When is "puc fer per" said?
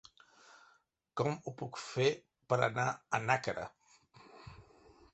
1.59-2.61